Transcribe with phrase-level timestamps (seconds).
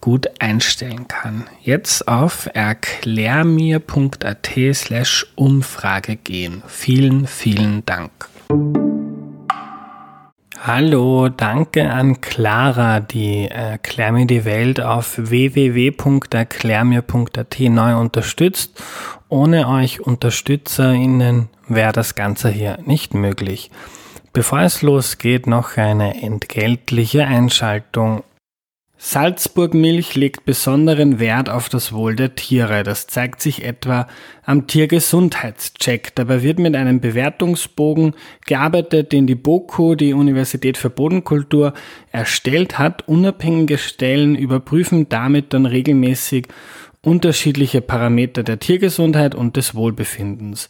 [0.00, 1.48] gut einstellen kann.
[1.62, 6.62] Jetzt auf erklärmir.at slash Umfrage gehen.
[6.66, 8.10] Vielen, vielen Dank.
[10.62, 18.78] Hallo, danke an Clara, die Erklär mir die Welt auf www.erklärmir.at neu unterstützt.
[19.30, 23.70] Ohne euch UnterstützerInnen wäre das Ganze hier nicht möglich.
[24.34, 28.22] Bevor es losgeht, noch eine entgeltliche Einschaltung
[29.02, 32.82] Salzburg Milch legt besonderen Wert auf das Wohl der Tiere.
[32.82, 34.06] Das zeigt sich etwa
[34.44, 36.14] am Tiergesundheitscheck.
[36.14, 41.72] Dabei wird mit einem Bewertungsbogen gearbeitet, den die BOKU, die Universität für Bodenkultur,
[42.12, 43.08] erstellt hat.
[43.08, 46.48] Unabhängige Stellen überprüfen damit dann regelmäßig
[47.02, 50.68] unterschiedliche Parameter der Tiergesundheit und des Wohlbefindens.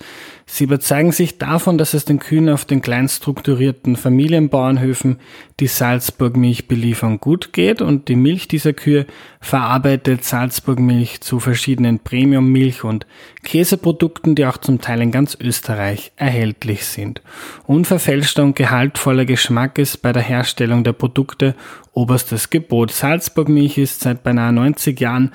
[0.52, 5.20] Sie überzeugen sich davon, dass es den Kühen auf den kleinstrukturierten Familienbauernhöfen
[5.60, 9.06] die Salzburg-Milch beliefern gut geht und die Milch dieser Kühe
[9.40, 13.06] verarbeitet Salzburg-Milch zu verschiedenen Premium-Milch- und
[13.44, 17.22] Käseprodukten, die auch zum Teil in ganz Österreich erhältlich sind.
[17.68, 21.54] Unverfälschter und gehaltvoller Geschmack ist bei der Herstellung der Produkte
[21.92, 22.90] oberstes Gebot.
[22.90, 25.30] Salzburg-Milch ist seit beinahe 90 Jahren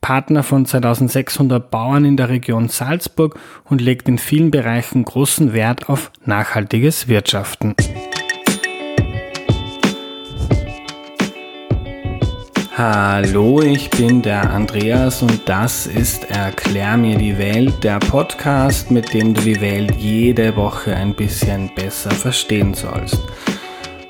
[0.00, 5.90] Partner von 2600 Bauern in der Region Salzburg und legt in vielen Bereichen großen Wert
[5.90, 7.74] auf nachhaltiges Wirtschaften.
[12.74, 19.12] Hallo, ich bin der Andreas und das ist Erklär mir die Welt, der Podcast, mit
[19.12, 23.20] dem du die Welt jede Woche ein bisschen besser verstehen sollst.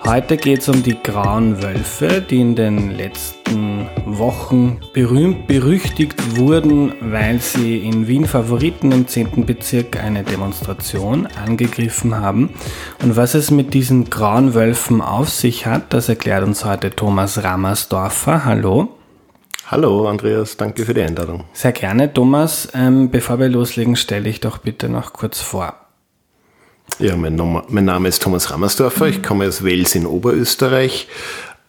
[0.06, 6.92] Heute geht es um die grauen Wölfe, die in den letzten Wochen berühmt berüchtigt wurden,
[7.00, 9.44] weil sie in Wien Favoriten im 10.
[9.44, 12.50] Bezirk eine Demonstration angegriffen haben.
[13.02, 17.42] Und was es mit diesen grauen Wölfen auf sich hat, das erklärt uns heute Thomas
[17.42, 18.44] Rammersdorfer.
[18.44, 18.90] Hallo.
[19.66, 21.42] Hallo Andreas, danke für die Einladung.
[21.52, 22.68] Sehr gerne, Thomas.
[22.74, 25.85] Ähm, bevor wir loslegen, stelle ich doch bitte noch kurz vor.
[26.98, 27.36] Ja, mein,
[27.68, 31.08] mein Name ist Thomas Rammersdorfer, ich komme aus Wels in Oberösterreich,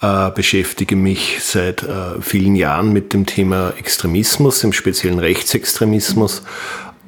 [0.01, 6.43] äh, beschäftige mich seit äh, vielen Jahren mit dem Thema Extremismus, im speziellen Rechtsextremismus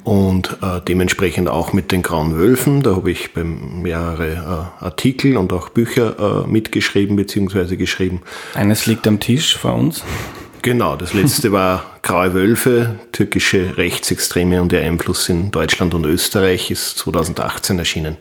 [0.04, 2.82] und äh, dementsprechend auch mit den Grauen Wölfen.
[2.82, 7.76] Da habe ich mehrere äh, Artikel und auch Bücher äh, mitgeschrieben bzw.
[7.76, 8.20] geschrieben.
[8.52, 10.04] Eines liegt am Tisch vor uns.
[10.62, 16.70] Genau, das letzte war Graue Wölfe, türkische Rechtsextreme und ihr Einfluss in Deutschland und Österreich,
[16.70, 18.18] ist 2018 erschienen.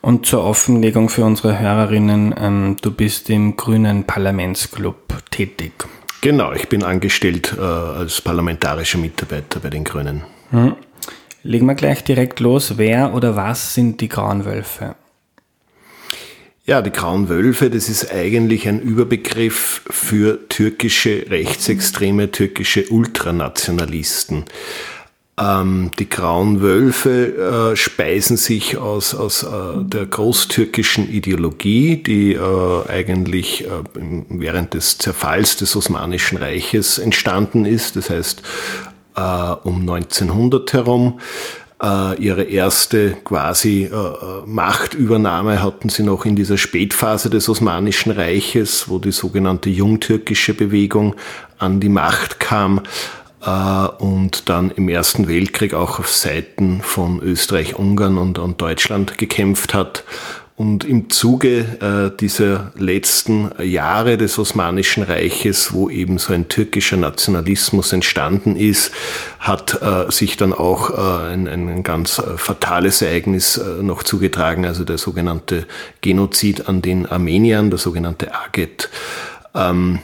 [0.00, 5.72] Und zur Offenlegung für unsere Hörerinnen, ähm, du bist im Grünen Parlamentsclub tätig.
[6.20, 10.22] Genau, ich bin angestellt äh, als parlamentarischer Mitarbeiter bei den Grünen.
[10.50, 10.76] Hm.
[11.42, 12.78] Legen wir gleich direkt los.
[12.78, 14.94] Wer oder was sind die Grauen Wölfe?
[16.66, 24.46] Ja, die Grauen Wölfe, das ist eigentlich ein Überbegriff für türkische Rechtsextreme, türkische Ultranationalisten.
[25.38, 29.48] Ähm, die Grauen Wölfe äh, speisen sich aus, aus äh,
[29.82, 33.68] der großtürkischen Ideologie, die äh, eigentlich äh,
[34.30, 38.42] während des Zerfalls des Osmanischen Reiches entstanden ist, das heißt
[39.16, 39.20] äh,
[39.64, 41.20] um 1900 herum.
[41.82, 48.12] Äh, ihre erste quasi äh, äh, Machtübernahme hatten sie noch in dieser Spätphase des Osmanischen
[48.12, 51.16] Reiches, wo die sogenannte jungtürkische Bewegung
[51.58, 52.80] an die Macht kam
[53.98, 59.74] und dann im Ersten Weltkrieg auch auf Seiten von Österreich, Ungarn und, und Deutschland gekämpft
[59.74, 60.04] hat
[60.56, 66.96] und im Zuge äh, dieser letzten Jahre des Osmanischen Reiches, wo eben so ein türkischer
[66.96, 68.92] Nationalismus entstanden ist,
[69.40, 74.64] hat äh, sich dann auch äh, ein, ein ganz äh, fatales Ereignis äh, noch zugetragen,
[74.64, 75.66] also der sogenannte
[76.02, 78.90] Genozid an den Armeniern, der sogenannte Aget.
[79.56, 79.98] Ähm,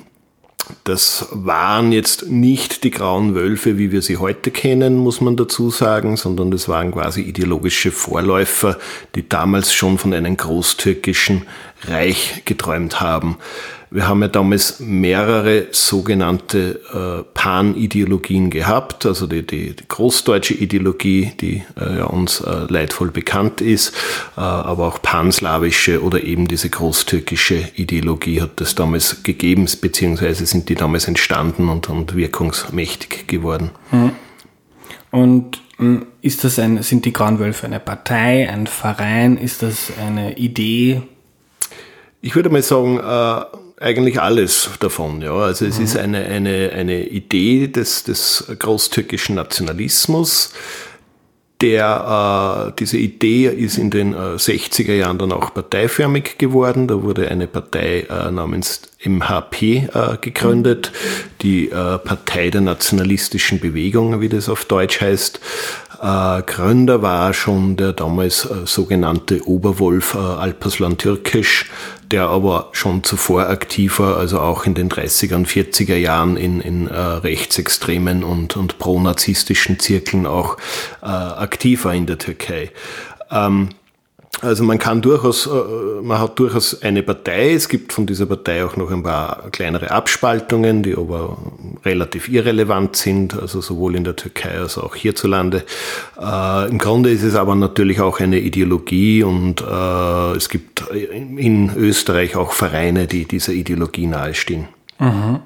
[0.84, 5.70] das waren jetzt nicht die grauen Wölfe, wie wir sie heute kennen, muss man dazu
[5.70, 8.78] sagen, sondern das waren quasi ideologische Vorläufer,
[9.14, 11.46] die damals schon von einem großtürkischen
[11.84, 13.38] Reich geträumt haben.
[13.92, 21.32] Wir haben ja damals mehrere sogenannte äh, Pan-Ideologien gehabt, also die, die, die, großdeutsche Ideologie,
[21.40, 23.92] die äh, ja uns äh, leidvoll bekannt ist,
[24.36, 30.68] äh, aber auch panslawische oder eben diese großtürkische Ideologie hat es damals gegeben, beziehungsweise sind
[30.68, 33.70] die damals entstanden und, und wirkungsmächtig geworden.
[33.90, 34.12] Hm.
[35.10, 39.36] Und hm, ist das ein, sind die Grauen Wölfe eine Partei, ein Verein?
[39.36, 41.02] Ist das eine Idee?
[42.20, 43.44] Ich würde mal sagen, äh,
[43.80, 45.22] eigentlich alles davon.
[45.22, 45.34] Ja.
[45.34, 45.84] Also es mhm.
[45.84, 50.52] ist eine, eine, eine Idee des, des großtürkischen Nationalismus.
[51.62, 56.88] Der, äh, diese Idee ist in den äh, 60er Jahren dann auch parteiförmig geworden.
[56.88, 60.90] Da wurde eine Partei äh, namens MHP äh, gegründet,
[61.42, 65.40] die äh, Partei der nationalistischen Bewegung, wie das auf Deutsch heißt.
[66.00, 71.66] Äh, Gründer war schon der damals sogenannte Oberwolf Alparslan Türkisch,
[72.10, 76.60] der aber schon zuvor aktiv war, also auch in den 30er und 40er Jahren in,
[76.60, 80.56] in äh, rechtsextremen und, und pronazistischen Zirkeln auch
[81.02, 82.70] äh, aktiv war in der Türkei.
[83.30, 83.70] Ähm,
[84.42, 87.52] also man kann durchaus, äh, man hat durchaus eine Partei.
[87.52, 91.36] Es gibt von dieser Partei auch noch ein paar kleinere Abspaltungen, die aber
[91.84, 95.64] relativ irrelevant sind, also sowohl in der Türkei als auch hierzulande.
[96.18, 101.74] Äh, Im Grunde ist es aber natürlich auch eine Ideologie und äh, es gibt in
[101.76, 104.68] Österreich auch Vereine, die dieser Ideologie nahestehen.
[104.98, 105.40] Mhm.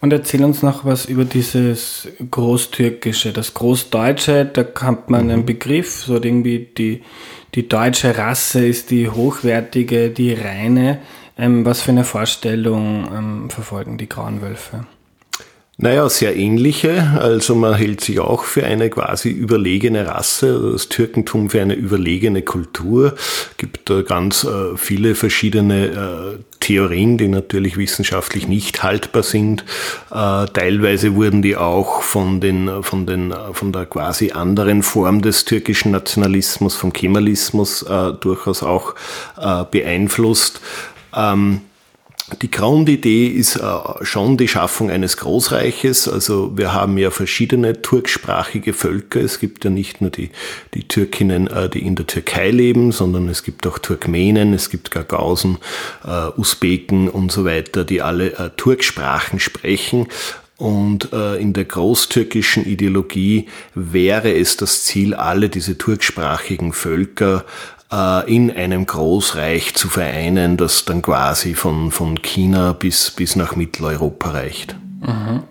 [0.00, 5.46] Und erzähl uns noch was über dieses Großtürkische, das Großdeutsche, da hat man einen mhm.
[5.46, 7.02] Begriff, so irgendwie die
[7.54, 10.98] die deutsche Rasse ist die hochwertige, die reine.
[11.36, 14.86] Ähm, was für eine Vorstellung ähm, verfolgen die Grauen Wölfe?
[15.76, 17.18] Naja, sehr ähnliche.
[17.20, 22.42] Also man hält sich auch für eine quasi überlegene Rasse, das Türkentum für eine überlegene
[22.42, 23.14] Kultur.
[23.16, 29.64] Es gibt da ganz äh, viele verschiedene äh, Theorien, die natürlich wissenschaftlich nicht haltbar sind.
[30.12, 35.44] Äh, teilweise wurden die auch von den, von den, von der quasi anderen Form des
[35.44, 37.84] türkischen Nationalismus, vom Kemalismus
[38.20, 38.94] durchaus auch
[39.70, 40.60] beeinflusst.
[41.14, 41.60] Ähm,
[42.40, 43.60] die Grundidee ist äh,
[44.02, 46.08] schon die Schaffung eines Großreiches.
[46.08, 49.20] Also wir haben ja verschiedene turksprachige Völker.
[49.20, 50.30] Es gibt ja nicht nur die,
[50.72, 54.90] die Türkinnen, äh, die in der Türkei leben, sondern es gibt auch Turkmenen, es gibt
[54.90, 55.58] Gagausen,
[56.02, 60.06] äh, Usbeken und so weiter, die alle Turksprachen sprechen.
[60.56, 67.44] Und in der großtürkischen Ideologie wäre es das Ziel, alle diese turksprachigen Völker
[68.26, 74.30] in einem Großreich zu vereinen, das dann quasi von, von China bis, bis nach Mitteleuropa
[74.30, 74.76] reicht.
[75.00, 75.42] Mhm.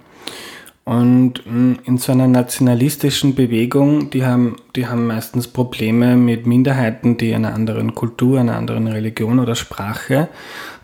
[0.85, 7.17] Und hm, in so einer nationalistischen Bewegung, die haben, die haben meistens Probleme mit Minderheiten,
[7.17, 10.27] die einer anderen Kultur, einer anderen Religion oder Sprache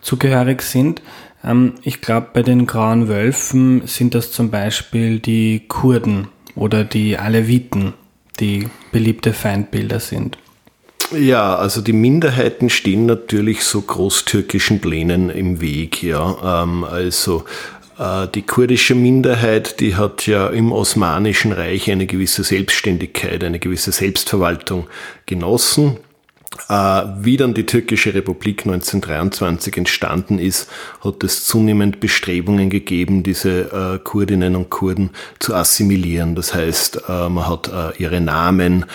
[0.01, 1.01] zugehörig sind.
[1.43, 7.17] Ähm, ich glaube, bei den Grauen Wölfen sind das zum Beispiel die Kurden oder die
[7.17, 7.93] Aleviten,
[8.39, 10.37] die beliebte Feindbilder sind.
[11.11, 16.03] Ja, also die Minderheiten stehen natürlich so großtürkischen Plänen im Weg.
[16.03, 17.45] Ja, ähm, also
[17.97, 23.91] äh, die kurdische Minderheit, die hat ja im Osmanischen Reich eine gewisse Selbstständigkeit, eine gewisse
[23.91, 24.87] Selbstverwaltung
[25.25, 25.97] genossen.
[26.67, 30.69] Äh, wie dann die türkische Republik 1923 entstanden ist,
[31.03, 36.35] hat es zunehmend Bestrebungen gegeben, diese äh, Kurdinnen und Kurden zu assimilieren.
[36.35, 38.85] Das heißt, äh, man hat ihre Namen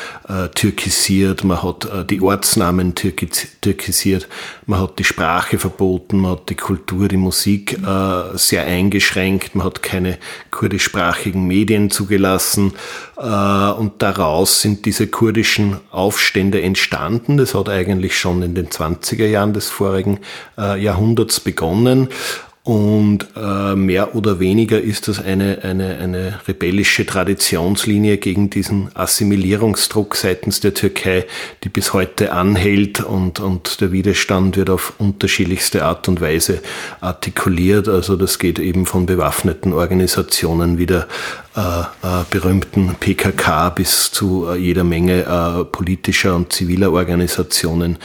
[0.55, 4.29] türkisiert, man hat die Ortsnamen türkisiert,
[4.67, 7.79] man hat die Sprache verboten, man hat die Kultur, die Musik
[8.35, 10.19] sehr eingeschränkt, man hat keine
[10.51, 12.73] kurdischsprachigen Medien zugelassen
[13.17, 19.53] und daraus sind diese kurdischen Aufstände entstanden das hat eigentlich schon in den 20er Jahren
[19.53, 20.21] des vorigen
[20.59, 22.09] äh, Jahrhunderts begonnen.
[22.67, 30.17] Und äh, mehr oder weniger ist das eine, eine, eine rebellische Traditionslinie gegen diesen Assimilierungsdruck
[30.17, 31.27] seitens der Türkei,
[31.63, 36.63] die bis heute anhält und, und der Widerstand wird auf unterschiedlichste Art und Weise
[37.03, 37.87] artikuliert.
[37.87, 41.07] Also das geht eben von bewaffneten Organisationen wie der
[41.57, 47.99] äh, äh, berühmten PKK bis zu äh, jeder Menge äh, politischer und ziviler Organisationen,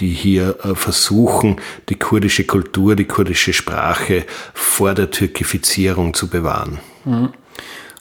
[0.00, 4.05] die hier äh, versuchen, die kurdische Kultur, die kurdische Sprache
[4.54, 6.78] vor der Türkifizierung zu bewahren.
[7.04, 7.30] Mhm.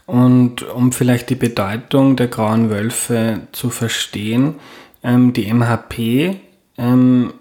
[0.05, 4.55] Und um vielleicht die Bedeutung der Grauen Wölfe zu verstehen,
[5.03, 6.35] ähm, die MHP,
[6.77, 7.33] ähm,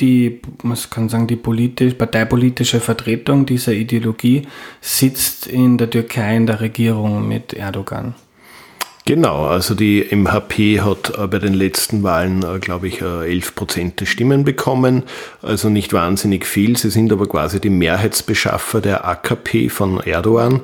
[0.00, 4.46] die, man kann sagen, die politisch, parteipolitische Vertretung dieser Ideologie
[4.80, 8.14] sitzt in der Türkei in der Regierung mit Erdogan.
[9.06, 13.52] Genau, also die MHP hat äh, bei den letzten Wahlen, äh, glaube ich, 11 äh,
[13.52, 15.04] Prozent der Stimmen bekommen.
[15.42, 16.76] Also nicht wahnsinnig viel.
[16.76, 20.60] Sie sind aber quasi die Mehrheitsbeschaffer der AKP von Erdogan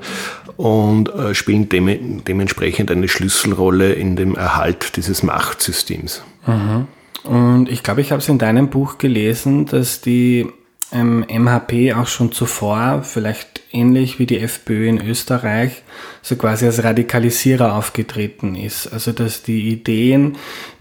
[0.56, 6.22] und spielen dementsprechend eine Schlüsselrolle in dem Erhalt dieses Machtsystems.
[6.46, 6.86] Mhm.
[7.24, 10.46] Und ich glaube, ich habe es in deinem Buch gelesen, dass die
[10.92, 15.82] ähm, MHP auch schon zuvor, vielleicht ähnlich wie die FPÖ in Österreich,
[16.20, 18.92] so quasi als Radikalisierer aufgetreten ist.
[18.92, 20.36] Also dass die Ideen,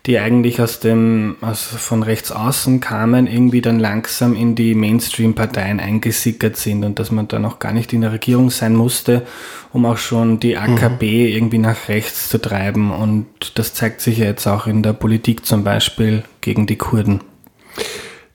[0.06, 5.80] die eigentlich aus dem, also von rechts außen kamen, irgendwie dann langsam in die Mainstream-Parteien
[5.80, 9.26] eingesickert sind und dass man da noch gar nicht in der Regierung sein musste,
[9.72, 11.36] um auch schon die AKP mhm.
[11.36, 12.92] irgendwie nach rechts zu treiben.
[12.92, 17.22] Und das zeigt sich ja jetzt auch in der Politik zum Beispiel gegen die Kurden.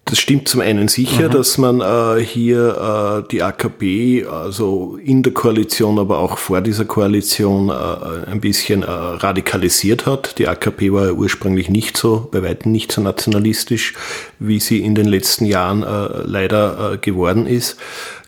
[0.08, 1.32] Das stimmt zum einen sicher, mhm.
[1.32, 6.84] dass man äh, hier äh, die AKP also in der Koalition, aber auch vor dieser
[6.84, 10.38] Koalition äh, ein bisschen äh, radikalisiert hat.
[10.38, 13.94] Die AKP war ja ursprünglich nicht so, bei weitem nicht so nationalistisch,
[14.38, 17.76] wie sie in den letzten Jahren äh, leider äh, geworden ist.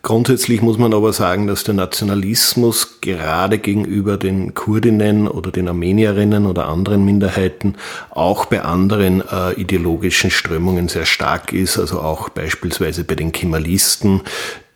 [0.03, 6.47] Grundsätzlich muss man aber sagen, dass der Nationalismus gerade gegenüber den Kurdinnen oder den Armenierinnen
[6.47, 7.75] oder anderen Minderheiten
[8.11, 14.23] auch bei anderen äh, ideologischen Strömungen sehr stark ist, also auch beispielsweise bei den Kemalisten,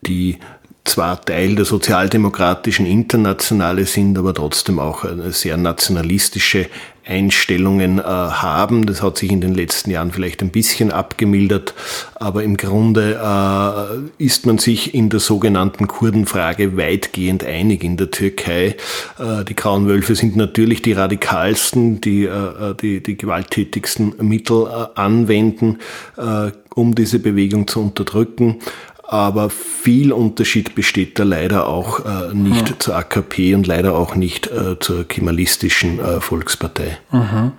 [0.05, 0.39] die
[0.85, 6.67] zwar Teil der sozialdemokratischen Internationale sind, aber trotzdem auch eine sehr nationalistische
[7.05, 8.87] Einstellungen äh, haben.
[8.87, 11.75] Das hat sich in den letzten Jahren vielleicht ein bisschen abgemildert,
[12.15, 18.11] aber im Grunde äh, ist man sich in der sogenannten Kurdenfrage weitgehend einig in der
[18.11, 18.77] Türkei.
[19.19, 24.99] Äh, die Grauen Wölfe sind natürlich die radikalsten, die äh, die, die gewalttätigsten Mittel äh,
[24.99, 25.79] anwenden,
[26.17, 28.59] äh, um diese Bewegung zu unterdrücken
[29.03, 32.79] aber viel Unterschied besteht da leider auch äh, nicht ja.
[32.79, 36.99] zur AKP und leider auch nicht äh, zur kemalistischen äh, Volkspartei.
[37.11, 37.53] Mhm.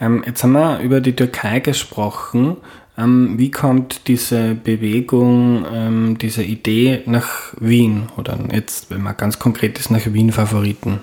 [0.00, 2.56] Ähm, jetzt haben wir über die Türkei gesprochen.
[2.96, 9.38] Ähm, wie kommt diese Bewegung, ähm, diese Idee nach Wien oder jetzt, wenn man ganz
[9.38, 11.00] konkret ist, nach Wien Favoriten?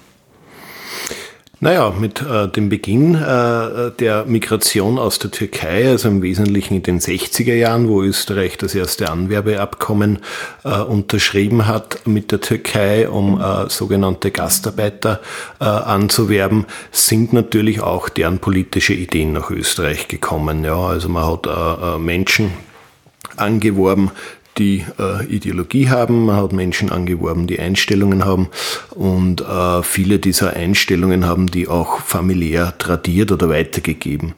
[1.64, 6.82] Naja, mit äh, dem Beginn äh, der Migration aus der Türkei, also im Wesentlichen in
[6.82, 10.24] den 60er Jahren, wo Österreich das erste Anwerbeabkommen
[10.64, 15.22] äh, unterschrieben hat mit der Türkei, um äh, sogenannte Gastarbeiter
[15.60, 20.64] äh, anzuwerben, sind natürlich auch deren politische Ideen nach Österreich gekommen.
[20.64, 22.54] Ja, also man hat äh, Menschen
[23.38, 24.10] angeworben,
[24.58, 28.50] die äh, Ideologie haben, man hat Menschen angeworben, die Einstellungen haben
[28.92, 34.34] und äh, viele dieser Einstellungen haben die auch familiär tradiert oder weitergegeben.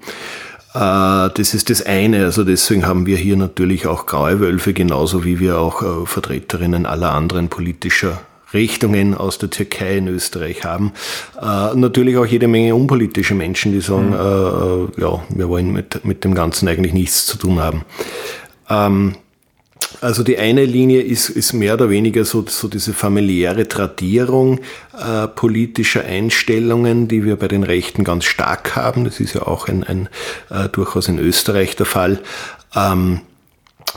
[0.74, 5.24] Äh, das ist das eine, also deswegen haben wir hier natürlich auch graue Wölfe, genauso
[5.24, 8.22] wie wir auch äh, Vertreterinnen aller anderen politischer
[8.54, 10.94] Richtungen aus der Türkei in Österreich haben.
[11.42, 14.14] Äh, natürlich auch jede Menge unpolitische Menschen, die sagen, mhm.
[14.98, 17.84] äh, ja, wir wollen mit, mit dem Ganzen eigentlich nichts zu tun haben.
[18.70, 19.16] Ähm,
[20.02, 24.60] also die eine Linie ist, ist mehr oder weniger so, so diese familiäre Tradierung
[24.98, 29.06] äh, politischer Einstellungen, die wir bei den Rechten ganz stark haben.
[29.06, 30.10] Das ist ja auch ein, ein
[30.50, 32.20] äh, durchaus in Österreich der Fall.
[32.76, 33.22] Ähm,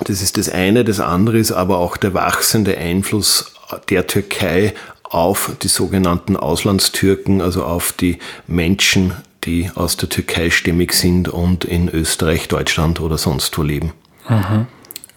[0.05, 0.85] das ist das eine.
[0.85, 3.55] Das andere ist aber auch der wachsende Einfluss
[3.89, 4.75] der Türkei
[5.05, 11.65] auf die sogenannten Auslandstürken, also auf die Menschen, die aus der Türkei stämmig sind und
[11.65, 13.93] in Österreich, Deutschland oder sonst wo leben.
[14.29, 14.67] Mhm.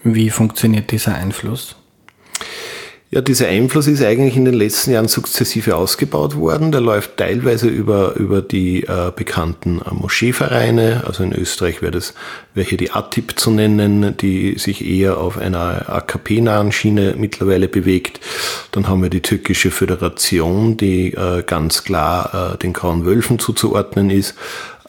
[0.02, 1.76] Wie funktioniert dieser Einfluss?
[3.12, 6.70] Ja, dieser Einfluss ist eigentlich in den letzten Jahren sukzessive ausgebaut worden.
[6.70, 11.02] Der läuft teilweise über, über die äh, bekannten äh, Moscheevereine.
[11.04, 12.14] Also in Österreich wäre das,
[12.54, 18.20] wäre hier die ATIP zu nennen, die sich eher auf einer AKP-nahen Schiene mittlerweile bewegt.
[18.70, 24.10] Dann haben wir die türkische Föderation, die äh, ganz klar äh, den Grauen Wölfen zuzuordnen
[24.10, 24.36] ist.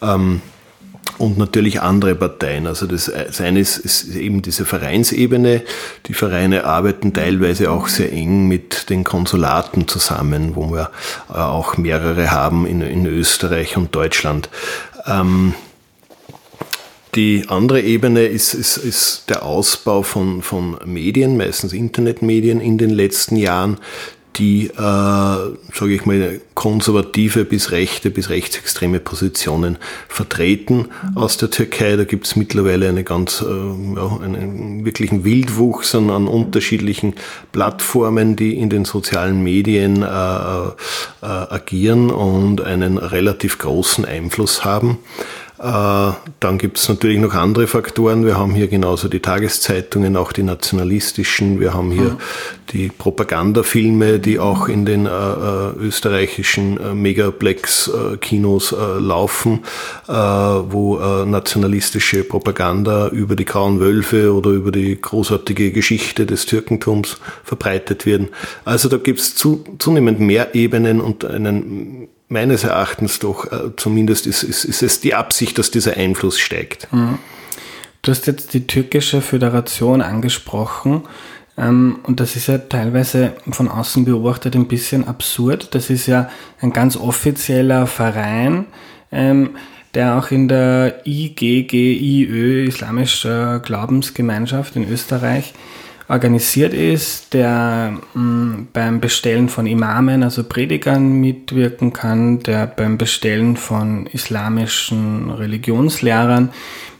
[0.00, 0.42] Ähm,
[1.18, 2.66] und natürlich andere Parteien.
[2.66, 5.62] Also das, das eine ist, ist, eben diese Vereinsebene.
[6.06, 10.90] Die Vereine arbeiten teilweise auch sehr eng mit den Konsulaten zusammen, wo wir
[11.30, 14.48] äh, auch mehrere haben in, in Österreich und Deutschland.
[15.06, 15.54] Ähm,
[17.14, 22.88] die andere Ebene ist, ist, ist der Ausbau von, von Medien, meistens Internetmedien in den
[22.88, 23.76] letzten Jahren,
[24.36, 31.96] die, äh, sage ich mal, konservative bis rechte bis rechtsextreme Positionen vertreten aus der Türkei.
[31.96, 37.14] Da gibt es mittlerweile eine ganz, äh, ja, einen wirklichen Wildwuchs an, an, unterschiedlichen
[37.52, 40.72] Plattformen, die in den sozialen Medien äh, äh,
[41.20, 44.98] agieren und einen relativ großen Einfluss haben.
[45.62, 48.26] Äh, dann gibt es natürlich noch andere Faktoren.
[48.26, 51.60] Wir haben hier genauso die Tageszeitungen, auch die nationalistischen.
[51.60, 52.18] Wir haben hier mhm.
[52.72, 59.60] die Propagandafilme, die auch in den äh, äh österreichischen äh, Megaplex-Kinos äh, laufen,
[60.06, 68.06] wo nationalistische Propaganda über die grauen Wölfe oder über die großartige Geschichte des Türkentums verbreitet
[68.06, 68.28] werden.
[68.64, 74.26] Also da gibt es zu, zunehmend mehr Ebenen und einen meines Erachtens doch, äh, zumindest
[74.26, 76.88] ist, ist, ist es die Absicht, dass dieser Einfluss steigt.
[76.92, 77.18] Mhm.
[78.00, 81.02] Du hast jetzt die türkische Föderation angesprochen.
[81.56, 85.74] Ähm, und das ist ja teilweise von außen beobachtet ein bisschen absurd.
[85.74, 88.66] Das ist ja ein ganz offizieller Verein,
[89.12, 89.50] ähm,
[89.94, 95.52] der auch in der IGGIÖ, Islamischer Glaubensgemeinschaft in Österreich,
[96.12, 102.98] organisiert ist, der mh, mm, beim Bestellen von Imamen, also Predigern mitwirken kann, der beim
[102.98, 106.50] Bestellen von islamischen Religionslehrern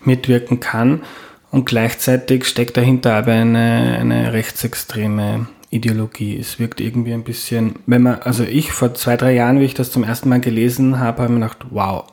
[0.02, 1.02] mitwirken kann
[1.50, 6.38] und gleichzeitig steckt dahinter aber eine, eine rechtsextreme Ideologie.
[6.38, 9.74] Es wirkt irgendwie ein bisschen, wenn man, also ich vor zwei, drei Jahren, wie ich
[9.74, 12.04] das zum ersten Mal gelesen habe, habe ich mir gedacht, wow,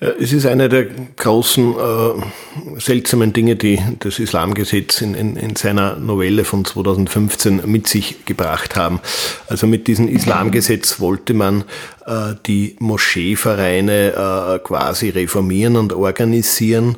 [0.00, 0.86] es ist eine der
[1.16, 7.88] großen äh, seltsamen Dinge, die das Islamgesetz in, in, in, seiner Novelle von 2015 mit
[7.88, 9.00] sich gebracht haben.
[9.48, 11.64] Also mit diesem Islamgesetz wollte man
[12.06, 16.96] äh, die Moscheevereine äh, quasi reformieren und organisieren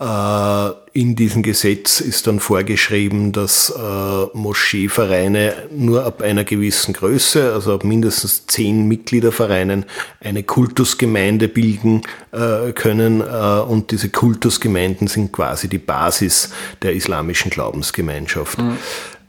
[0.00, 7.52] äh, in diesem Gesetz ist dann vorgeschrieben, dass äh, Moscheevereine nur ab einer gewissen Größe,
[7.52, 9.84] also ab mindestens zehn Mitgliedervereinen,
[10.20, 13.22] eine Kultusgemeinde bilden äh, können.
[13.22, 16.50] und diese Kultusgemeinden sind quasi die Basis
[16.82, 18.58] der islamischen Glaubensgemeinschaft.
[18.58, 18.76] Mhm.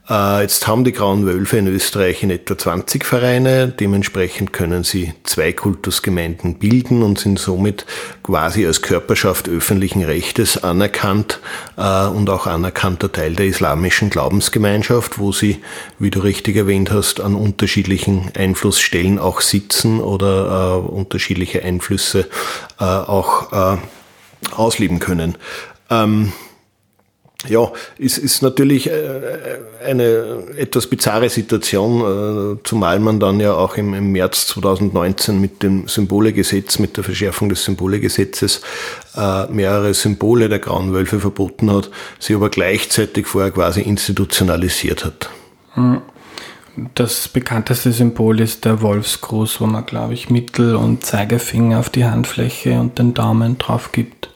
[0.08, 3.68] Äh, jetzt haben die Grauen Wölfe in Österreich in etwa 20 Vereine.
[3.68, 7.86] Dementsprechend können sie zwei Kultusgemeinden bilden und sind somit
[8.22, 11.40] quasi als Körperschaft öffentlichen Rechtes anerkannt
[11.76, 15.60] äh, und auch anerkannter Teil der islamischen Glaubensgemeinschaft, wo sie,
[16.00, 22.28] wie du richtig erwähnt hast, an unterschiedlichen Einflussstellen auch sitzen oder äh, unterschiedliche Einflüsse
[22.78, 23.78] auch
[24.50, 25.36] ausleben können.
[27.48, 28.92] Ja, es ist natürlich äh,
[29.84, 35.88] eine etwas bizarre Situation, äh, zumal man dann ja auch im, März 2019 mit dem
[35.88, 38.60] Symbolegesetz, mit der Verschärfung des Symbolegesetzes
[39.16, 45.28] äh, mehrere Symbole der Grauen Wölfe verboten hat, sie aber gleichzeitig vorher quasi institutionalisiert hat.
[45.74, 46.02] Hm.
[46.94, 52.06] Das bekannteste Symbol ist der Wolfsgruß, wo man, glaube ich, Mittel- und Zeigefinger auf die
[52.06, 54.31] Handfläche und den Daumen drauf gibt.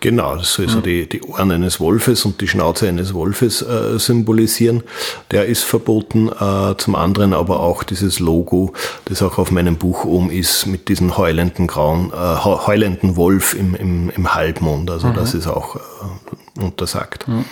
[0.00, 3.98] Genau, das soll so die, die Ohren eines Wolfes und die Schnauze eines Wolfes äh,
[3.98, 4.82] symbolisieren.
[5.30, 6.28] Der ist verboten.
[6.28, 8.72] Äh, zum anderen aber auch dieses Logo,
[9.06, 13.74] das auch auf meinem Buch oben ist, mit diesem heulenden grauen, äh, heulenden Wolf im,
[13.74, 14.90] im, im Halbmond.
[14.90, 15.14] Also mhm.
[15.14, 17.26] das ist auch äh, untersagt.
[17.28, 17.44] Mhm.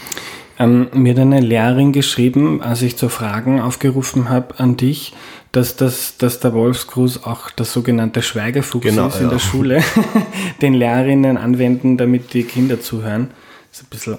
[0.58, 5.12] Ähm, mir hat eine Lehrerin geschrieben, als ich zu Fragen aufgerufen habe an dich,
[5.56, 9.30] dass, das, dass der Wolfsgruß auch das sogenannte Schweigefuchs genau, ist in ja.
[9.30, 9.82] der Schule,
[10.60, 13.30] den Lehrerinnen anwenden, damit die Kinder zuhören.
[13.70, 14.18] Das ist ein bisschen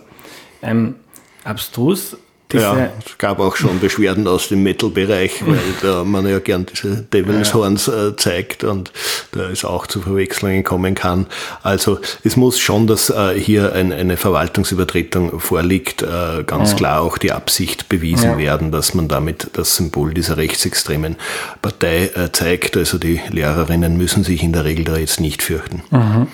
[0.63, 0.95] ähm,
[1.43, 2.17] abstrus,
[2.53, 7.03] ja, es gab auch schon Beschwerden aus dem Metal-Bereich, weil da man ja gern diese
[7.03, 8.91] Devil's Horns äh, zeigt und
[9.31, 11.27] da es auch zu Verwechslungen kommen kann.
[11.63, 16.77] Also es muss schon, dass äh, hier ein, eine Verwaltungsübertretung vorliegt, äh, ganz ja.
[16.77, 18.37] klar auch die Absicht bewiesen ja.
[18.37, 21.17] werden, dass man damit das Symbol dieser rechtsextremen
[21.61, 22.77] Partei äh, zeigt.
[22.77, 25.83] Also die Lehrerinnen müssen sich in der Regel da jetzt nicht fürchten.
[25.91, 26.27] Mhm.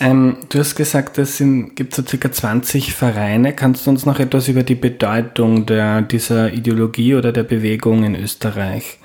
[0.00, 1.42] Ähm, du hast gesagt, es
[1.74, 3.52] gibt so circa 20 Vereine.
[3.52, 8.14] Kannst du uns noch etwas über die Bedeutung der, dieser Ideologie oder der Bewegung in
[8.14, 8.98] Österreich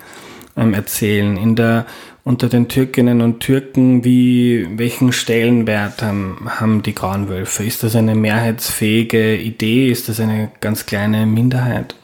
[0.56, 1.36] ähm, erzählen?
[1.36, 1.88] In der,
[2.24, 7.64] unter den Türkinnen und Türken, wie, welchen Stellenwert haben, haben die Grauen Wölfe?
[7.64, 9.90] Ist das eine mehrheitsfähige Idee?
[9.90, 11.96] Ist das eine ganz kleine Minderheit?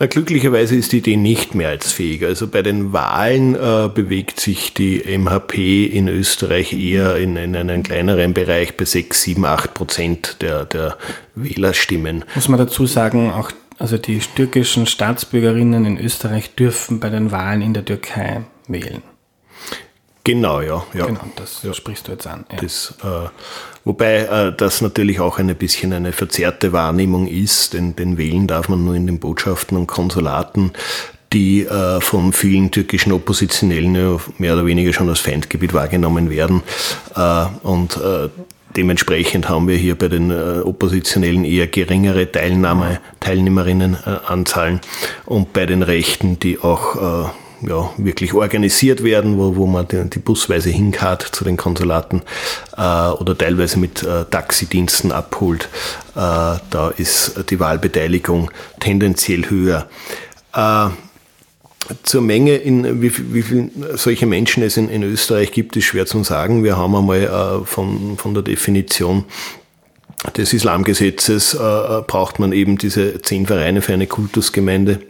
[0.00, 2.24] Na, glücklicherweise ist die Idee nicht mehrheitsfähig.
[2.24, 7.82] Also bei den Wahlen äh, bewegt sich die MHP in Österreich eher in, in einen
[7.82, 10.96] kleineren Bereich bei 6, 7, 8 Prozent der, der
[11.34, 12.24] Wählerstimmen.
[12.34, 17.60] Muss man dazu sagen, auch also die türkischen Staatsbürgerinnen in Österreich dürfen bei den Wahlen
[17.60, 19.02] in der Türkei wählen.
[20.24, 20.84] Genau, ja.
[20.94, 21.06] ja.
[21.06, 21.74] Genau, das ja.
[21.74, 22.46] sprichst du jetzt an.
[22.50, 22.58] Ja.
[22.58, 23.28] Das, äh,
[23.90, 28.68] wobei äh, das natürlich auch ein bisschen eine verzerrte Wahrnehmung ist, denn den wählen darf
[28.68, 30.70] man nur in den Botschaften und Konsulaten,
[31.32, 36.62] die äh, von vielen türkischen Oppositionellen mehr oder weniger schon als Feindgebiet wahrgenommen werden.
[37.16, 38.28] Äh, und äh,
[38.76, 44.80] Dementsprechend haben wir hier bei den äh, Oppositionellen eher geringere Teilnahme, Teilnehmerinnenanzahlen
[45.26, 50.18] und bei den Rechten, die auch ja, wirklich organisiert werden, wo, wo man die, die
[50.18, 52.22] Busweise hinkarrt zu den Konsulaten
[52.76, 55.68] äh, oder teilweise mit äh, Taxidiensten abholt.
[56.14, 59.88] Äh, da ist die Wahlbeteiligung tendenziell höher.
[60.54, 60.88] Äh,
[62.02, 66.06] zur Menge, in wie, wie viele solche Menschen es in, in, Österreich gibt, ist schwer
[66.06, 66.62] zu sagen.
[66.62, 69.24] Wir haben einmal äh, von, von der Definition
[70.36, 71.58] des Islamgesetzes äh,
[72.06, 75.00] braucht man eben diese zehn Vereine für eine Kultusgemeinde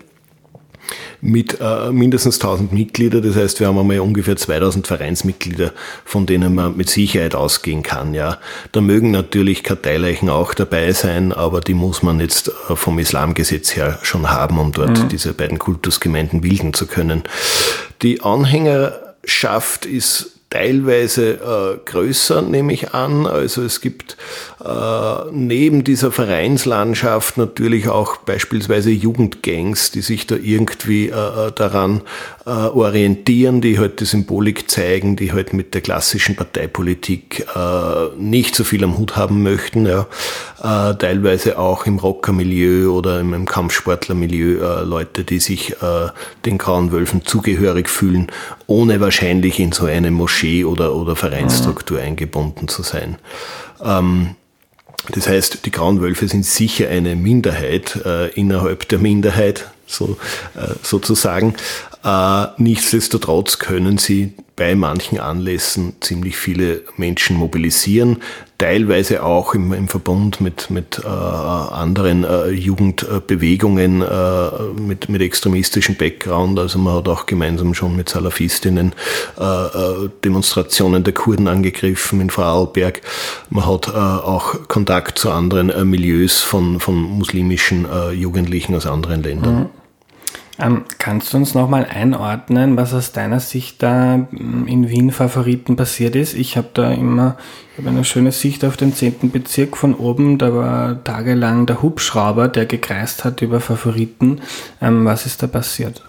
[1.21, 3.21] mit äh, mindestens 1000 Mitglieder.
[3.21, 5.73] Das heißt, wir haben einmal ungefähr 2000 Vereinsmitglieder,
[6.05, 8.15] von denen man mit Sicherheit ausgehen kann.
[8.15, 8.39] Ja,
[8.73, 13.77] da mögen natürlich Karteileichen auch dabei sein, aber die muss man jetzt äh, vom Islamgesetz
[13.77, 15.09] her schon haben, um dort mhm.
[15.09, 17.23] diese beiden Kultusgemeinden bilden zu können.
[18.03, 23.27] Die Anhängerschaft ist teilweise äh, größer, nehme ich an.
[23.27, 24.17] Also es gibt
[24.63, 32.03] äh, neben dieser Vereinslandschaft natürlich auch beispielsweise Jugendgangs, die sich da irgendwie äh, äh daran
[32.47, 38.57] äh, orientieren, die halt die Symbolik zeigen, die halt mit der klassischen Parteipolitik äh, nicht
[38.57, 39.87] so viel am Hut haben möchten.
[39.87, 40.09] Ja.
[40.63, 46.09] Äh, teilweise auch im Rockermilieu oder im, im Kampfsportlermilieu äh, Leute, die sich äh,
[46.45, 48.27] den Grauen Wölfen zugehörig fühlen,
[48.67, 53.17] ohne wahrscheinlich in so eine Moschee oder, oder Vereinsstruktur eingebunden zu sein.
[53.83, 54.37] Ähm,
[55.13, 60.17] das heißt, die Grauen Wölfe sind sicher eine Minderheit äh, innerhalb der Minderheit, so,
[60.55, 61.55] äh, sozusagen.
[62.03, 68.19] Äh, nichtsdestotrotz können sie bei manchen Anlässen ziemlich viele Menschen mobilisieren,
[68.59, 75.95] teilweise auch im, im Verbund mit, mit äh, anderen äh, Jugendbewegungen äh, mit, mit extremistischem
[75.97, 76.59] Background.
[76.59, 78.95] Also man hat auch gemeinsam schon mit Salafistinnen
[79.39, 83.01] äh, äh, Demonstrationen der Kurden angegriffen in Vorarlberg.
[83.49, 89.55] Man hat auch Kontakt zu anderen Milieus von, von muslimischen Jugendlichen aus anderen Ländern.
[89.55, 89.80] Mhm.
[90.61, 95.77] Ähm, kannst du uns nochmal einordnen, was aus deiner Sicht da mm, in Wien Favoriten
[95.77, 96.35] passiert ist?
[96.35, 97.39] Ich habe da immer
[97.79, 99.31] hab eine schöne Sicht auf den 10.
[99.31, 100.37] Bezirk von oben.
[100.37, 104.43] Da war tagelang der Hubschrauber, der gekreist hat über Favoriten.
[104.83, 106.05] Ähm, was ist da passiert?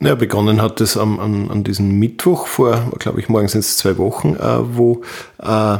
[0.00, 3.78] Ja, begonnen hat es am, an, an diesem Mittwoch vor, glaube ich, morgen sind es
[3.78, 5.02] zwei Wochen, äh, wo
[5.42, 5.78] äh,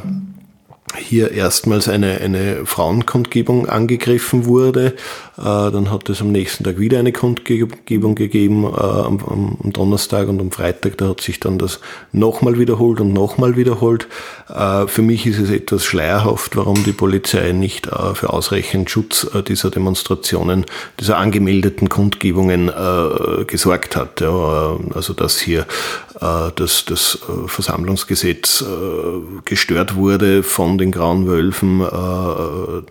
[0.97, 4.95] hier erstmals eine, eine Frauenkundgebung angegriffen wurde.
[5.39, 10.29] Äh, dann hat es am nächsten Tag wieder eine Kundgebung gegeben, äh, am, am, Donnerstag
[10.29, 10.99] und am Freitag.
[10.99, 11.81] Da hat sich dann das
[12.13, 14.09] nochmal wiederholt und nochmal wiederholt.
[14.49, 19.71] Äh, für mich ist es etwas schleierhaft, warum die Polizei nicht für ausreichend Schutz dieser
[19.71, 20.65] Demonstrationen,
[20.99, 22.71] dieser angemeldeten Kundgebungen
[23.47, 24.23] gesorgt hat.
[24.23, 25.67] Also dass hier
[26.21, 28.65] dass das Versammlungsgesetz
[29.45, 32.83] gestört wurde von den Grauen Wölfen, äh,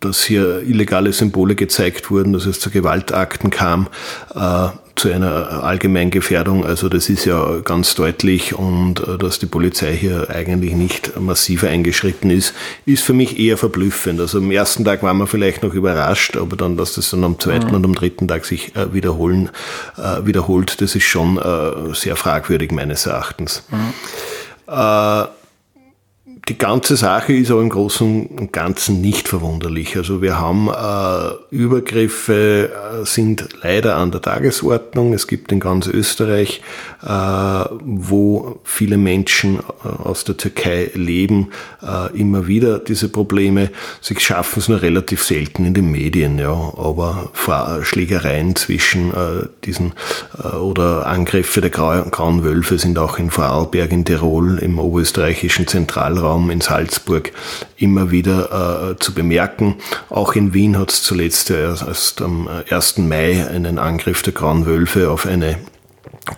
[0.00, 3.88] dass hier illegale Symbole gezeigt wurden, dass es zu Gewaltakten kam,
[4.34, 6.64] äh, zu einer Allgemeingefährdung.
[6.64, 11.68] Also das ist ja ganz deutlich und äh, dass die Polizei hier eigentlich nicht massiver
[11.68, 12.54] eingeschritten ist,
[12.86, 14.20] ist für mich eher verblüffend.
[14.20, 17.38] Also am ersten Tag war man vielleicht noch überrascht, aber dann, dass das dann am
[17.38, 17.74] zweiten mhm.
[17.74, 19.50] und am dritten Tag sich äh, wiederholen,
[19.96, 23.64] äh, wiederholt, das ist schon äh, sehr fragwürdig meines Erachtens.
[23.70, 23.92] Mhm.
[24.66, 25.39] Äh,
[26.48, 29.96] die ganze Sache ist aber im Großen und Ganzen nicht verwunderlich.
[29.96, 35.12] Also wir haben äh, Übergriffe äh, sind leider an der Tagesordnung.
[35.12, 36.62] Es gibt in ganz Österreich,
[37.02, 37.06] äh,
[37.80, 41.50] wo viele Menschen äh, aus der Türkei leben,
[41.82, 43.70] äh, immer wieder diese Probleme.
[44.00, 46.50] Sie schaffen es nur relativ selten in den Medien, ja.
[46.50, 47.30] Aber
[47.82, 49.92] Schlägereien zwischen äh, diesen
[50.60, 56.50] oder Angriffe der Grauen Wölfe sind auch in Vorarlberg in Tirol im oberösterreichischen Zentralraum Raum
[56.50, 57.32] in Salzburg
[57.76, 59.76] immer wieder äh, zu bemerken.
[60.08, 62.98] Auch in Wien hat es zuletzt erst am 1.
[62.98, 65.58] Mai einen Angriff der Grauen Wölfe auf eine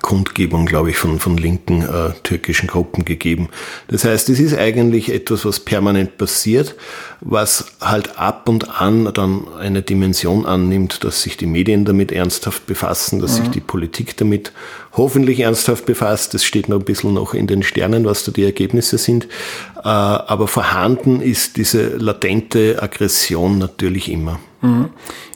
[0.00, 3.48] Kundgebung, glaube ich, von, von linken äh, türkischen Gruppen gegeben.
[3.88, 6.76] Das heißt, es ist eigentlich etwas, was permanent passiert,
[7.20, 12.66] was halt ab und an dann eine Dimension annimmt, dass sich die Medien damit ernsthaft
[12.66, 13.42] befassen, dass mhm.
[13.42, 14.52] sich die Politik damit
[14.92, 16.32] hoffentlich ernsthaft befasst.
[16.32, 19.24] Das steht noch ein bisschen noch in den Sternen, was da die Ergebnisse sind.
[19.84, 24.38] Äh, aber vorhanden ist diese latente Aggression natürlich immer.
[24.62, 24.90] Mhm.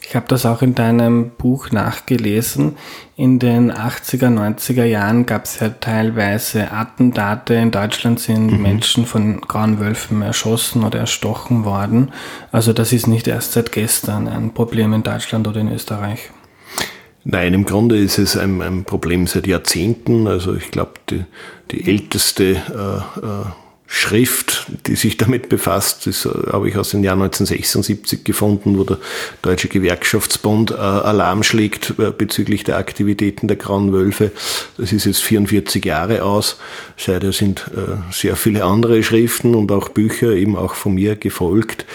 [0.09, 2.77] Ich habe das auch in deinem Buch nachgelesen.
[3.17, 7.55] In den 80er, 90er Jahren gab es ja teilweise Attentate.
[7.55, 8.61] In Deutschland sind mhm.
[8.61, 12.13] Menschen von grauen Wölfen erschossen oder erstochen worden.
[12.53, 16.29] Also das ist nicht erst seit gestern ein Problem in Deutschland oder in Österreich.
[17.25, 20.25] Nein, im Grunde ist es ein, ein Problem seit Jahrzehnten.
[20.27, 21.25] Also ich glaube, die,
[21.71, 23.45] die älteste äh, äh,
[23.89, 26.07] Schrift, die sich damit befasst.
[26.07, 28.97] Das äh, habe ich aus dem Jahr 1976 gefunden, wo der
[29.41, 34.31] Deutsche Gewerkschaftsbund äh, Alarm schlägt äh, bezüglich der Aktivitäten der Grauen Wölfe.
[34.77, 36.59] Das ist jetzt 44 Jahre aus.
[36.97, 37.71] Seither sind
[38.11, 41.85] sehr viele andere Schriften und auch Bücher eben auch von mir gefolgt.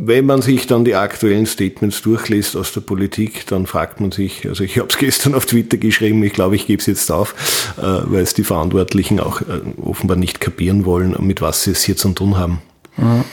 [0.00, 4.48] Wenn man sich dann die aktuellen Statements durchliest aus der Politik, dann fragt man sich,
[4.48, 7.34] also ich habe es gestern auf Twitter geschrieben, ich glaube, ich gebe es jetzt auf,
[7.76, 11.82] äh, weil es die Verantwortlichen auch äh, offenbar nicht kapieren wollen, mit was sie es
[11.82, 12.62] hier zu tun haben.
[12.96, 13.24] Mhm.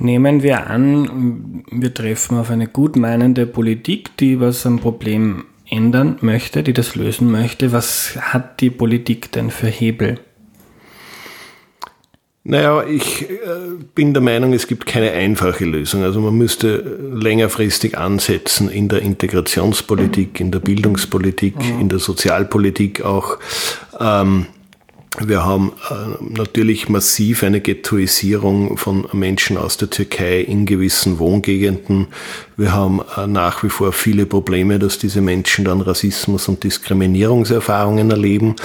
[0.00, 6.18] Nehmen wir an, wir treffen auf eine gut meinende Politik, die was am Problem ändern
[6.20, 7.72] möchte, die das lösen möchte.
[7.72, 10.20] Was hat die Politik denn für Hebel?
[12.50, 13.36] Naja, ich äh,
[13.94, 16.02] bin der Meinung, es gibt keine einfache Lösung.
[16.02, 21.80] Also man müsste längerfristig ansetzen in der Integrationspolitik, in der Bildungspolitik, mhm.
[21.80, 23.36] in der Sozialpolitik auch.
[24.00, 24.46] Ähm,
[25.20, 25.94] wir haben äh,
[26.38, 32.06] natürlich massiv eine Ghettoisierung von Menschen aus der Türkei in gewissen Wohngegenden.
[32.56, 38.10] Wir haben äh, nach wie vor viele Probleme, dass diese Menschen dann Rassismus und Diskriminierungserfahrungen
[38.10, 38.56] erleben.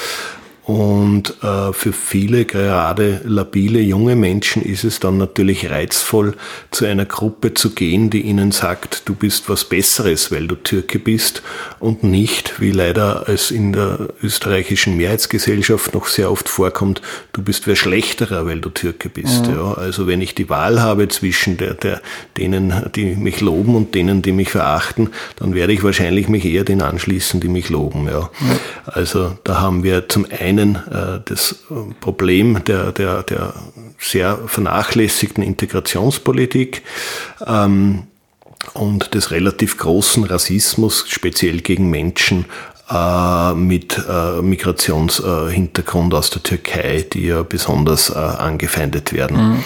[0.65, 6.36] Und äh, für viele, gerade labile junge Menschen, ist es dann natürlich reizvoll,
[6.71, 10.99] zu einer Gruppe zu gehen, die ihnen sagt, du bist was Besseres, weil du Türke
[10.99, 11.43] bist
[11.80, 17.02] und nicht, wie leider es in der österreichischen Mehrheitsgesellschaft noch sehr oft vorkommt,
[17.34, 19.47] du bist wer Schlechterer, weil du Türke bist.
[19.47, 19.56] Mhm.
[19.56, 22.02] Ja, also wenn ich die Wahl habe zwischen der, der,
[22.38, 26.63] denen, die mich loben und denen, die mich verachten, dann werde ich wahrscheinlich mich eher
[26.63, 28.08] den anschließen, die mich loben.
[28.08, 28.30] Ja.
[28.39, 28.60] Mhm.
[28.86, 33.53] Also da haben wir zum einen einen äh, das äh, Problem der, der, der
[33.99, 36.83] sehr vernachlässigten Integrationspolitik
[37.45, 38.03] ähm,
[38.73, 42.45] und des relativ großen Rassismus, speziell gegen Menschen
[42.89, 49.37] äh, mit äh, Migrationshintergrund aus der Türkei, die ja besonders angefeindet werden.
[49.37, 49.63] Mhm.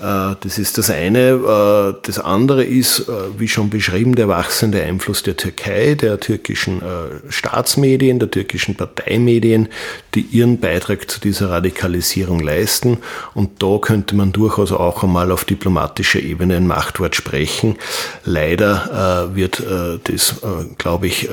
[0.00, 1.30] Äh, das ist das eine.
[1.30, 6.82] Äh, das andere ist, äh, wie schon beschrieben, der wachsende Einfluss der Türkei, der türkischen
[7.28, 9.68] Staatsmedien, der türkischen Parteimedien,
[10.14, 12.98] die ihren Beitrag zu dieser Radikalisierung leisten.
[13.34, 17.76] Und da könnte man durchaus auch einmal auf diplomatischer Ebene ein Machtwort sprechen.
[18.24, 19.62] Leider wird
[20.04, 20.40] das,
[20.78, 21.28] glaube ich,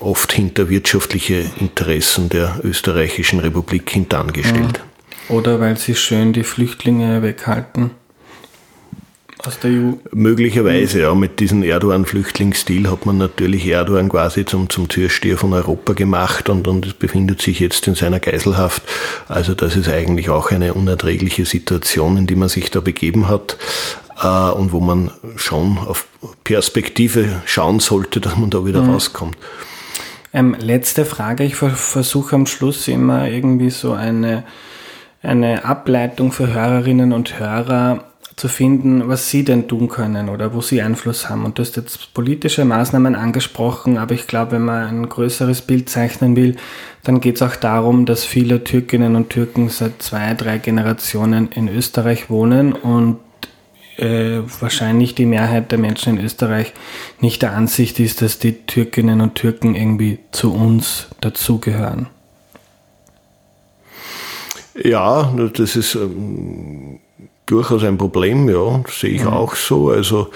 [0.00, 4.82] oft hinter wirtschaftliche Interessen der österreichischen Republik hintangestellt.
[5.28, 7.90] Oder weil sie schön die Flüchtlinge weghalten
[9.46, 9.92] aus der EU?
[10.12, 11.14] Möglicherweise, ja.
[11.14, 16.68] Mit diesem Erdogan-Flüchtlingsstil hat man natürlich Erdogan quasi zum, zum Türsteher von Europa gemacht und,
[16.68, 18.82] und es befindet sich jetzt in seiner Geiselhaft.
[19.28, 23.56] Also das ist eigentlich auch eine unerträgliche Situation, in die man sich da begeben hat
[24.22, 26.06] äh, und wo man schon auf
[26.44, 28.90] Perspektive schauen sollte, dass man da wieder mhm.
[28.90, 29.36] rauskommt.
[30.32, 31.44] Ähm, letzte Frage.
[31.44, 34.44] Ich versuche am Schluss immer irgendwie so eine,
[35.22, 38.04] eine Ableitung für Hörerinnen und Hörer
[38.36, 41.46] zu finden, was sie denn tun können oder wo sie Einfluss haben.
[41.46, 45.88] Und du hast jetzt politische Maßnahmen angesprochen, aber ich glaube, wenn man ein größeres Bild
[45.88, 46.56] zeichnen will,
[47.02, 51.68] dann geht es auch darum, dass viele Türkinnen und Türken seit zwei, drei Generationen in
[51.68, 53.20] Österreich wohnen und
[53.96, 56.74] äh, wahrscheinlich die Mehrheit der Menschen in Österreich
[57.20, 62.08] nicht der Ansicht ist, dass die Türkinnen und Türken irgendwie zu uns dazugehören.
[64.74, 67.00] Ja, das ist ähm,
[67.46, 69.32] durchaus ein Problem, ja, sehe ich mhm.
[69.32, 69.90] auch so.
[69.90, 70.28] Also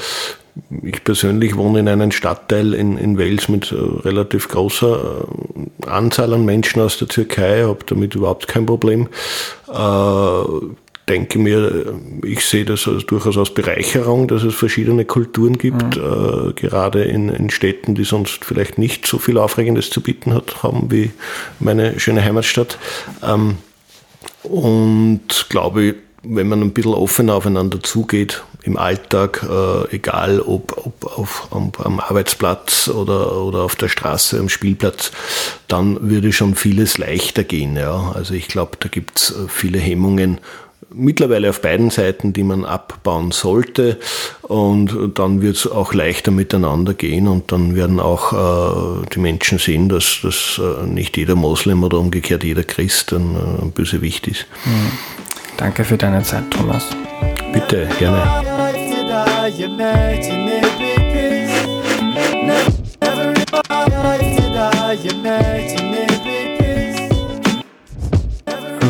[0.83, 5.27] ich persönlich wohne in einem Stadtteil in, in Wales mit äh, relativ großer
[5.85, 9.09] äh, Anzahl an Menschen aus der Türkei, habe damit überhaupt kein Problem.
[9.69, 10.45] Äh,
[11.09, 16.51] denke mir, ich sehe das als, durchaus als Bereicherung, dass es verschiedene Kulturen gibt, mhm.
[16.51, 20.63] äh, gerade in, in, Städten, die sonst vielleicht nicht so viel Aufregendes zu bieten hat,
[20.63, 21.11] haben wie
[21.59, 22.79] meine schöne Heimatstadt.
[23.25, 23.59] Ähm,
[24.45, 31.19] und glaube, wenn man ein bisschen offener aufeinander zugeht im Alltag, äh, egal ob, ob
[31.19, 35.13] auf, am, am, Arbeitsplatz oder, oder auf der Straße, am Spielplatz,
[35.67, 37.77] dann würde schon vieles leichter gehen.
[37.77, 38.13] Ja.
[38.15, 40.41] Also ich glaube, da gibt es äh, viele Hemmungen,
[40.93, 43.99] mittlerweile auf beiden Seiten, die man abbauen sollte.
[44.43, 49.59] Und dann wird es auch leichter miteinander gehen und dann werden auch äh, die Menschen
[49.59, 54.47] sehen, dass, dass äh, nicht jeder Moslem oder umgekehrt jeder Christ ein äh, Bösewicht ist.
[54.65, 54.91] Mhm.
[55.61, 56.87] Danke für deine Zeit, Thomas.
[57.53, 58.23] Bitte, gerne.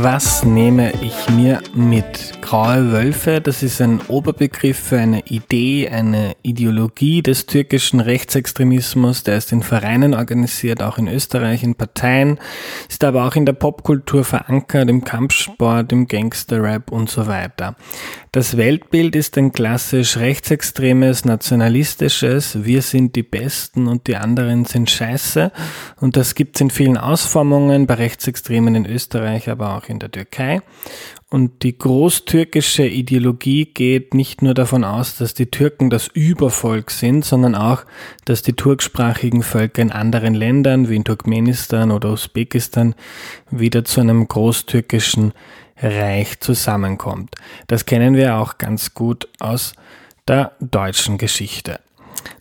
[0.03, 2.33] Was nehme ich mir mit?
[2.41, 9.37] Graue Wölfe, das ist ein Oberbegriff für eine Idee, eine Ideologie des türkischen Rechtsextremismus, der
[9.37, 12.41] ist in Vereinen organisiert, auch in Österreich, in Parteien,
[12.89, 17.77] ist aber auch in der Popkultur verankert, im Kampfsport, im Gangsterrap und so weiter.
[18.33, 24.89] Das Weltbild ist ein klassisch rechtsextremes, nationalistisches, wir sind die Besten und die anderen sind
[24.89, 25.53] scheiße
[26.01, 30.63] und das gibt's in vielen Ausformungen, bei Rechtsextremen in Österreich, aber auch in der Türkei.
[31.29, 37.25] Und die großtürkische Ideologie geht nicht nur davon aus, dass die Türken das Übervolk sind,
[37.25, 37.85] sondern auch,
[38.25, 42.95] dass die turksprachigen Völker in anderen Ländern wie in Turkmenistan oder Usbekistan
[43.51, 45.33] wieder zu einem großtürkischen
[45.83, 47.35] Reich zusammenkommt.
[47.67, 49.75] Das kennen wir auch ganz gut aus
[50.27, 51.81] der deutschen Geschichte.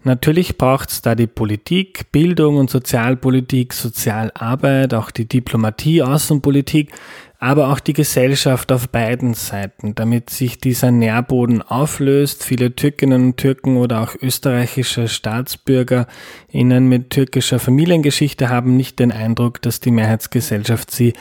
[0.03, 6.91] Natürlich braucht es da die Politik, Bildung und Sozialpolitik, Sozialarbeit, auch die Diplomatie, Außenpolitik,
[7.39, 12.43] aber auch die Gesellschaft auf beiden Seiten, damit sich dieser Nährboden auflöst.
[12.43, 16.07] Viele Türkinnen und Türken oder auch österreichische Staatsbürger
[16.49, 21.13] innen mit türkischer Familiengeschichte haben nicht den Eindruck, dass die Mehrheitsgesellschaft sie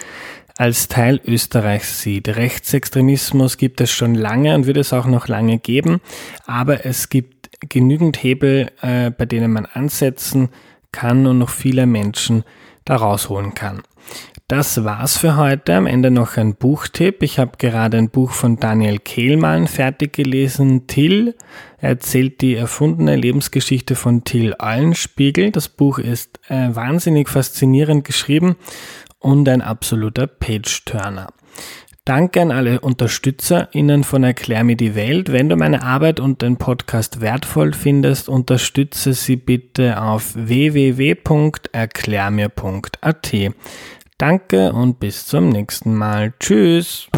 [0.57, 2.29] als Teil Österreichs sieht.
[2.29, 6.01] Rechtsextremismus gibt es schon lange und wird es auch noch lange geben,
[6.47, 10.49] aber es gibt genügend Hebel, äh, bei denen man ansetzen
[10.91, 12.43] kann und noch viele Menschen
[12.85, 13.83] da rausholen kann.
[14.49, 15.75] Das war's für heute.
[15.75, 17.23] Am Ende noch ein Buchtipp.
[17.23, 20.87] Ich habe gerade ein Buch von Daniel Kehlmann fertig gelesen.
[20.87, 21.35] Till
[21.77, 25.51] erzählt die erfundene Lebensgeschichte von Till Eulenspiegel.
[25.51, 28.57] Das Buch ist äh, wahnsinnig faszinierend geschrieben
[29.19, 31.27] und ein absoluter Page-Turner.
[32.07, 35.31] Danke an alle UnterstützerInnen von Erklär mir die Welt.
[35.31, 43.35] Wenn du meine Arbeit und den Podcast wertvoll findest, unterstütze sie bitte auf www.erklärmir.at.
[44.19, 46.33] Danke und bis zum nächsten Mal.
[46.41, 47.09] Tschüss.